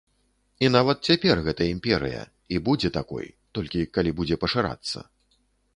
[0.63, 2.21] І нават цяпер гэта імперыя,
[2.57, 4.99] і будзе такой, толькі калі будзе пашырацца.